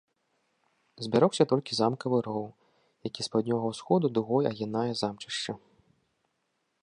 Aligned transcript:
Збярогся 1.07 1.43
толькі 1.51 1.77
замкавы 1.81 2.17
роў, 2.27 2.47
які 3.09 3.21
з 3.27 3.31
паўднёвага 3.35 3.67
усходу 3.75 4.05
дугой 4.15 4.43
агінае 4.53 4.89
замчышча. 5.03 5.53